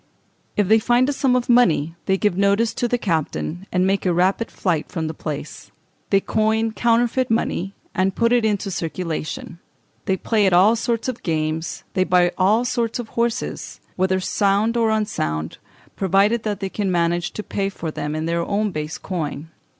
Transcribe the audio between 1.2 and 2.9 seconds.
of money they give notice to